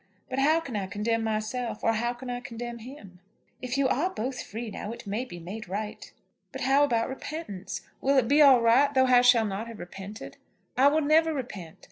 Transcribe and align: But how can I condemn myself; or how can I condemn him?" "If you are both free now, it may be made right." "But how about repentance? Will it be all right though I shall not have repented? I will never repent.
But 0.31 0.39
how 0.39 0.59
can 0.59 0.75
I 0.75 0.87
condemn 0.87 1.23
myself; 1.23 1.83
or 1.83 1.93
how 1.93 2.11
can 2.13 2.27
I 2.27 2.39
condemn 2.39 2.79
him?" 2.79 3.19
"If 3.61 3.77
you 3.77 3.87
are 3.87 4.09
both 4.09 4.41
free 4.41 4.71
now, 4.71 4.91
it 4.91 5.05
may 5.05 5.25
be 5.25 5.39
made 5.39 5.67
right." 5.69 6.11
"But 6.51 6.61
how 6.61 6.83
about 6.83 7.07
repentance? 7.07 7.81
Will 8.01 8.17
it 8.17 8.27
be 8.27 8.41
all 8.41 8.61
right 8.63 8.91
though 8.91 9.05
I 9.05 9.21
shall 9.21 9.45
not 9.45 9.67
have 9.67 9.77
repented? 9.77 10.37
I 10.75 10.87
will 10.87 11.01
never 11.01 11.35
repent. 11.35 11.77